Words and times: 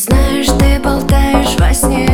Знаешь, 0.00 0.46
ты 0.58 0.80
болтаешь 0.80 1.58
во 1.58 1.74
сне 1.74 2.08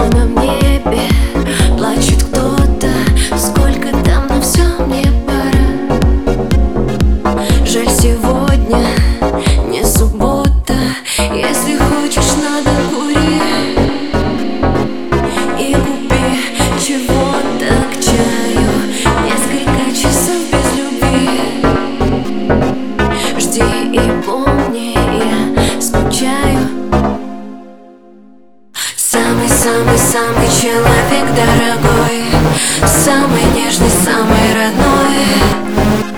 В 0.00 0.14
небе 0.14 1.29
Самый-самый-самый 29.62 30.48
человек 30.48 31.26
дорогой. 31.36 32.24
Самый 32.86 33.44
нежный, 33.54 33.90
самый 33.90 34.54
родной 34.54 36.09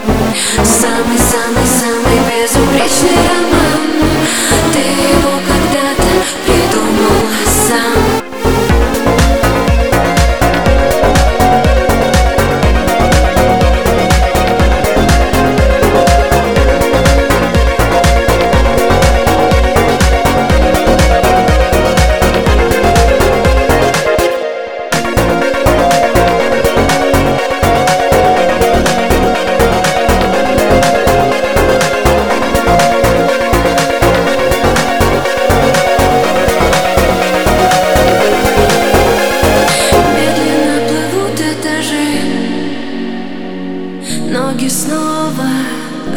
Ноги 44.52 44.68
снова 44.68 45.48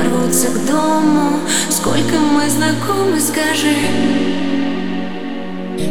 рвутся 0.04 0.48
к 0.48 0.66
дому. 0.66 1.40
Сколько 1.70 2.18
мы 2.18 2.50
знакомы, 2.50 3.18
скажи. 3.18 3.74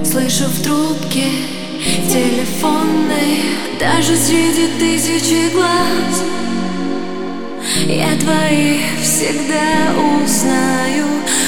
Слышу 0.05 0.45
в 0.45 0.63
трубке 0.63 1.25
телефонной 2.07 3.45
Даже 3.81 4.15
среди 4.15 4.67
тысячи 4.79 5.55
глаз. 5.55 6.23
Я 7.87 8.15
твои 8.19 8.81
всегда 9.03 9.95
узнаю 9.97 11.07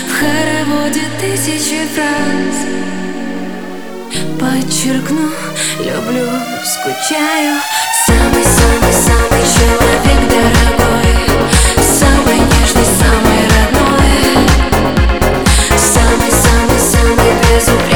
В 0.09 0.19
хороводе 0.19 1.03
тысячи 1.21 1.83
фраз. 1.95 2.57
Подчеркну, 4.41 5.29
люблю, 5.79 6.27
скучаю. 6.65 7.61
Самый-самый-самый 8.07 9.43
человек 9.43 10.26
de 17.57 17.61
sufrir. 17.63 17.96